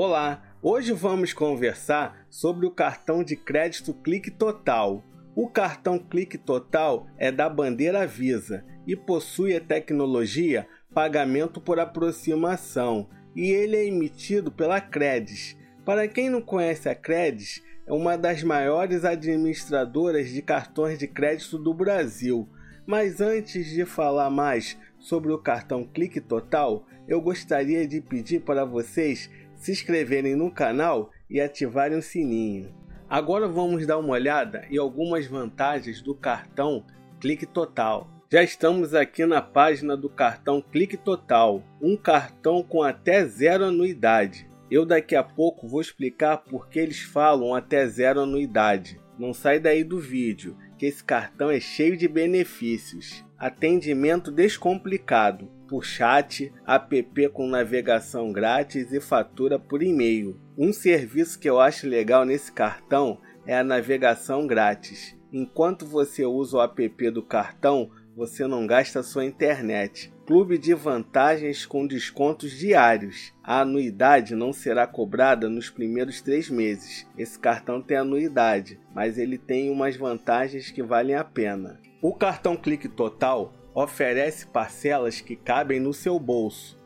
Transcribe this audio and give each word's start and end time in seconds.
Olá, 0.00 0.40
hoje 0.62 0.92
vamos 0.92 1.32
conversar 1.32 2.24
sobre 2.30 2.64
o 2.64 2.70
cartão 2.70 3.24
de 3.24 3.34
crédito 3.34 3.92
Clique 3.92 4.30
Total. 4.30 5.02
O 5.34 5.48
cartão 5.48 5.98
Clique 5.98 6.38
Total 6.38 7.08
é 7.18 7.32
da 7.32 7.48
bandeira 7.48 8.06
Visa 8.06 8.64
e 8.86 8.94
possui 8.94 9.56
a 9.56 9.60
tecnologia 9.60 10.68
pagamento 10.94 11.60
por 11.60 11.80
aproximação 11.80 13.08
e 13.34 13.50
ele 13.50 13.74
é 13.74 13.86
emitido 13.86 14.52
pela 14.52 14.80
Credis. 14.80 15.56
Para 15.84 16.06
quem 16.06 16.30
não 16.30 16.40
conhece 16.40 16.88
a 16.88 16.94
Credis, 16.94 17.60
é 17.84 17.92
uma 17.92 18.16
das 18.16 18.44
maiores 18.44 19.04
administradoras 19.04 20.28
de 20.28 20.40
cartões 20.42 20.96
de 20.96 21.08
crédito 21.08 21.58
do 21.58 21.74
Brasil. 21.74 22.48
Mas 22.86 23.20
antes 23.20 23.66
de 23.66 23.84
falar 23.84 24.30
mais 24.30 24.78
sobre 24.96 25.32
o 25.32 25.38
cartão 25.38 25.82
Clique 25.84 26.20
Total, 26.20 26.86
eu 27.08 27.20
gostaria 27.20 27.84
de 27.84 28.00
pedir 28.00 28.42
para 28.42 28.64
vocês 28.64 29.28
se 29.58 29.72
inscreverem 29.72 30.34
no 30.34 30.50
canal 30.50 31.10
e 31.28 31.40
ativarem 31.40 31.98
o 31.98 32.02
sininho. 32.02 32.72
Agora 33.10 33.48
vamos 33.48 33.86
dar 33.86 33.98
uma 33.98 34.14
olhada 34.14 34.64
em 34.70 34.78
algumas 34.78 35.26
vantagens 35.26 36.00
do 36.00 36.14
cartão 36.14 36.84
Clique 37.20 37.46
Total. 37.46 38.08
Já 38.30 38.42
estamos 38.42 38.94
aqui 38.94 39.24
na 39.26 39.42
página 39.42 39.96
do 39.96 40.08
cartão 40.08 40.62
Clique 40.62 40.96
Total, 40.96 41.62
um 41.80 41.96
cartão 41.96 42.62
com 42.62 42.82
até 42.82 43.24
zero 43.24 43.64
anuidade. 43.64 44.48
Eu 44.70 44.84
daqui 44.84 45.16
a 45.16 45.22
pouco 45.22 45.66
vou 45.66 45.80
explicar 45.80 46.38
por 46.38 46.68
que 46.68 46.78
eles 46.78 47.00
falam 47.00 47.54
até 47.54 47.86
zero 47.86 48.20
anuidade. 48.20 49.00
Não 49.18 49.34
sai 49.34 49.58
daí 49.58 49.82
do 49.82 49.98
vídeo, 49.98 50.56
que 50.78 50.86
esse 50.86 51.02
cartão 51.02 51.50
é 51.50 51.58
cheio 51.58 51.96
de 51.96 52.06
benefícios. 52.06 53.24
Atendimento 53.36 54.30
descomplicado, 54.30 55.50
por 55.68 55.84
chat, 55.84 56.52
app 56.66 57.28
com 57.30 57.46
navegação 57.46 58.32
grátis 58.32 58.92
e 58.92 59.00
fatura 59.00 59.58
por 59.58 59.82
e-mail. 59.82 60.40
Um 60.56 60.72
serviço 60.72 61.38
que 61.38 61.48
eu 61.48 61.60
acho 61.60 61.88
legal 61.88 62.24
nesse 62.24 62.52
cartão 62.52 63.20
é 63.44 63.56
a 63.56 63.64
navegação 63.64 64.46
grátis. 64.46 65.16
Enquanto 65.32 65.84
você 65.84 66.24
usa 66.24 66.56
o 66.56 66.62
app 66.62 67.10
do 67.10 67.22
cartão, 67.22 67.90
você 68.16 68.46
não 68.46 68.66
gasta 68.66 69.02
sua 69.02 69.24
internet. 69.24 70.12
Clube 70.28 70.58
de 70.58 70.74
vantagens 70.74 71.64
com 71.64 71.86
descontos 71.86 72.50
diários. 72.50 73.32
A 73.42 73.62
anuidade 73.62 74.34
não 74.34 74.52
será 74.52 74.86
cobrada 74.86 75.48
nos 75.48 75.70
primeiros 75.70 76.20
três 76.20 76.50
meses. 76.50 77.06
Esse 77.16 77.38
cartão 77.38 77.80
tem 77.80 77.96
anuidade, 77.96 78.78
mas 78.94 79.16
ele 79.16 79.38
tem 79.38 79.70
umas 79.70 79.96
vantagens 79.96 80.70
que 80.70 80.82
valem 80.82 81.16
a 81.16 81.24
pena. 81.24 81.80
O 82.02 82.12
cartão 82.12 82.58
Clique 82.58 82.90
Total 82.90 83.54
oferece 83.74 84.46
parcelas 84.46 85.18
que 85.18 85.34
cabem 85.34 85.80
no 85.80 85.94
seu 85.94 86.18
bolso. 86.20 86.76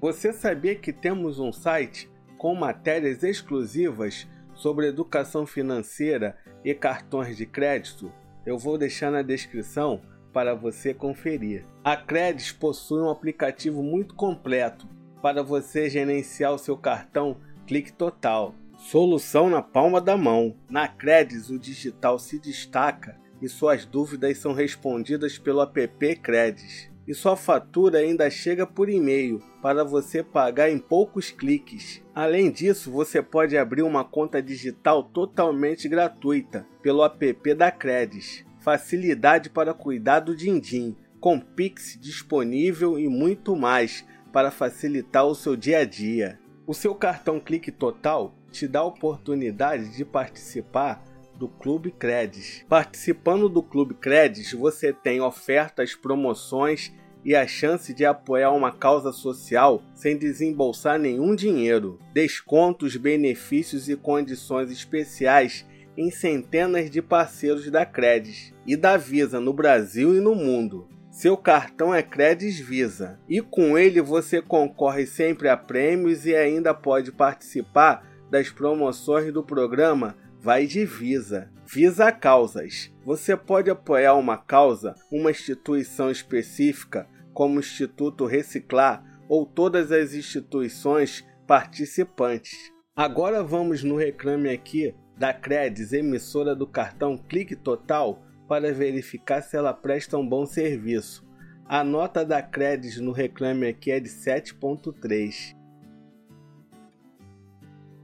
Você 0.00 0.32
sabia 0.32 0.76
que 0.76 0.92
temos 0.92 1.40
um 1.40 1.52
site 1.52 2.08
com 2.38 2.54
matérias 2.54 3.24
exclusivas 3.24 4.28
sobre 4.54 4.86
educação 4.86 5.44
financeira 5.44 6.38
e 6.64 6.72
cartões 6.72 7.36
de 7.36 7.46
crédito? 7.46 8.12
Eu 8.44 8.56
vou 8.56 8.78
deixar 8.78 9.10
na 9.10 9.22
descrição 9.22 10.00
para 10.36 10.54
você 10.54 10.92
conferir. 10.92 11.64
A 11.82 11.96
Credis 11.96 12.52
possui 12.52 13.00
um 13.00 13.08
aplicativo 13.08 13.82
muito 13.82 14.14
completo 14.14 14.86
para 15.22 15.42
você 15.42 15.88
gerenciar 15.88 16.52
o 16.52 16.58
seu 16.58 16.76
cartão 16.76 17.38
Clique 17.66 17.90
Total. 17.90 18.54
Solução 18.76 19.48
na 19.48 19.62
palma 19.62 19.98
da 19.98 20.14
mão. 20.14 20.54
Na 20.68 20.86
Credis, 20.88 21.48
o 21.48 21.58
digital 21.58 22.18
se 22.18 22.38
destaca 22.38 23.18
e 23.40 23.48
suas 23.48 23.86
dúvidas 23.86 24.36
são 24.36 24.52
respondidas 24.52 25.38
pelo 25.38 25.62
app 25.62 26.16
Credis. 26.16 26.90
E 27.08 27.14
sua 27.14 27.34
fatura 27.34 28.00
ainda 28.00 28.28
chega 28.28 28.66
por 28.66 28.90
e-mail 28.90 29.40
para 29.62 29.84
você 29.84 30.22
pagar 30.22 30.68
em 30.70 30.78
poucos 30.78 31.30
cliques. 31.30 32.02
Além 32.14 32.50
disso, 32.50 32.90
você 32.90 33.22
pode 33.22 33.56
abrir 33.56 33.80
uma 33.80 34.04
conta 34.04 34.42
digital 34.42 35.02
totalmente 35.02 35.88
gratuita 35.88 36.66
pelo 36.82 37.02
app 37.02 37.54
da 37.54 37.70
Credis. 37.70 38.44
Facilidade 38.66 39.48
para 39.48 39.72
cuidar 39.72 40.18
do 40.18 40.34
din-din, 40.34 40.96
com 41.20 41.38
Pix 41.38 41.96
disponível 42.00 42.98
e 42.98 43.06
muito 43.06 43.54
mais 43.54 44.04
para 44.32 44.50
facilitar 44.50 45.24
o 45.24 45.36
seu 45.36 45.54
dia 45.54 45.78
a 45.78 45.84
dia. 45.84 46.36
O 46.66 46.74
seu 46.74 46.92
cartão 46.92 47.38
Clique 47.38 47.70
Total 47.70 48.34
te 48.50 48.66
dá 48.66 48.80
a 48.80 48.84
oportunidade 48.84 49.96
de 49.96 50.04
participar 50.04 51.00
do 51.38 51.46
Clube 51.46 51.92
Credis. 51.92 52.66
Participando 52.68 53.48
do 53.48 53.62
Clube 53.62 53.94
Credis, 53.94 54.52
você 54.52 54.92
tem 54.92 55.20
ofertas, 55.20 55.94
promoções 55.94 56.92
e 57.24 57.36
a 57.36 57.46
chance 57.46 57.94
de 57.94 58.04
apoiar 58.04 58.50
uma 58.50 58.72
causa 58.72 59.12
social 59.12 59.80
sem 59.94 60.18
desembolsar 60.18 60.98
nenhum 60.98 61.36
dinheiro. 61.36 62.00
Descontos, 62.12 62.96
benefícios 62.96 63.88
e 63.88 63.94
condições 63.94 64.72
especiais 64.72 65.64
em 65.96 66.10
centenas 66.10 66.90
de 66.90 67.00
parceiros 67.00 67.70
da 67.70 67.86
Credis 67.86 68.52
e 68.66 68.76
da 68.76 68.96
Visa 68.96 69.40
no 69.40 69.52
Brasil 69.52 70.14
e 70.14 70.20
no 70.20 70.34
mundo. 70.34 70.88
Seu 71.10 71.36
cartão 71.36 71.94
é 71.94 72.02
Credis 72.02 72.58
Visa 72.58 73.18
e 73.28 73.40
com 73.40 73.78
ele 73.78 74.02
você 74.02 74.42
concorre 74.42 75.06
sempre 75.06 75.48
a 75.48 75.56
prêmios 75.56 76.26
e 76.26 76.36
ainda 76.36 76.74
pode 76.74 77.10
participar 77.10 78.06
das 78.30 78.50
promoções 78.50 79.32
do 79.32 79.42
programa 79.42 80.14
vai 80.40 80.66
de 80.66 80.84
Visa. 80.84 81.50
Visa 81.66 82.12
causas. 82.12 82.92
Você 83.04 83.36
pode 83.36 83.70
apoiar 83.70 84.14
uma 84.14 84.36
causa, 84.36 84.94
uma 85.10 85.30
instituição 85.30 86.10
específica, 86.10 87.08
como 87.32 87.56
o 87.56 87.60
Instituto 87.60 88.26
Reciclar 88.26 89.02
ou 89.28 89.44
todas 89.44 89.90
as 89.90 90.14
instituições 90.14 91.26
participantes. 91.46 92.72
Agora 92.94 93.42
vamos 93.42 93.82
no 93.82 93.96
reclame 93.96 94.48
aqui 94.48 94.94
da 95.16 95.32
Credis, 95.32 95.92
emissora 95.92 96.54
do 96.54 96.66
cartão 96.66 97.16
Clique 97.16 97.56
Total, 97.56 98.22
para 98.46 98.72
verificar 98.72 99.42
se 99.42 99.56
ela 99.56 99.72
presta 99.72 100.18
um 100.18 100.28
bom 100.28 100.46
serviço. 100.46 101.26
A 101.64 101.82
nota 101.82 102.24
da 102.24 102.42
Credis 102.42 103.00
no 103.00 103.12
reclame 103.12 103.66
aqui 103.66 103.90
é 103.90 103.98
de 103.98 104.08
7.3. 104.08 105.56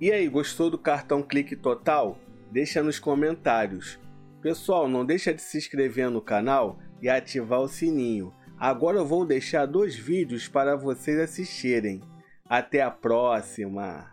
E 0.01 0.11
aí, 0.11 0.29
gostou 0.29 0.69
do 0.69 0.79
cartão 0.79 1.23
Clique 1.23 1.55
Total? 1.55 2.19
deixa 2.53 2.83
nos 2.83 2.99
comentários. 2.99 3.99
Pessoal, 4.43 4.87
não 4.87 5.07
deixa 5.07 5.33
de 5.33 5.41
se 5.41 5.57
inscrever 5.57 6.11
no 6.11 6.21
canal 6.21 6.79
e 7.01 7.09
ativar 7.09 7.61
o 7.61 7.69
sininho. 7.69 8.33
Agora 8.59 8.99
eu 8.99 9.07
vou 9.07 9.25
deixar 9.25 9.65
dois 9.65 9.97
vídeos 9.97 10.47
para 10.49 10.77
vocês 10.77 11.19
assistirem. 11.19 12.03
Até 12.45 12.83
a 12.83 12.91
próxima! 12.91 14.11